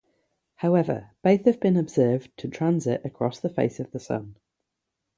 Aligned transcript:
However, 0.55 1.11
both 1.21 1.45
have 1.45 1.59
been 1.59 1.77
observed 1.77 2.35
to 2.39 2.47
transit 2.47 3.05
across 3.05 3.39
the 3.39 3.49
face 3.51 3.79
of 3.79 3.91
the 3.91 3.99
Sun. 3.99 4.35